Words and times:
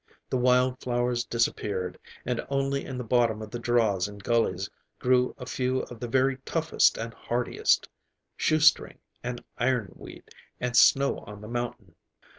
The 0.31 0.37
wild 0.37 0.79
flowers 0.81 1.23
disappeared, 1.25 1.99
and 2.25 2.43
only 2.49 2.85
in 2.85 2.97
the 2.97 3.03
bottom 3.03 3.39
of 3.43 3.51
the 3.51 3.59
draws 3.59 4.07
and 4.07 4.23
gullies 4.23 4.67
grew 4.97 5.35
a 5.37 5.45
few 5.45 5.81
of 5.83 5.99
the 5.99 6.07
very 6.07 6.37
toughest 6.37 6.97
and 6.97 7.13
hardiest: 7.13 7.87
shoestring, 8.35 8.97
and 9.21 9.43
ironweed, 9.59 10.27
and 10.59 10.75
snow 10.75 11.19
on 11.27 11.39
the 11.41 11.47
mountain. 11.47 11.93